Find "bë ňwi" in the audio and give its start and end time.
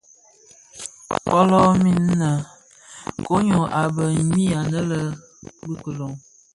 3.95-4.45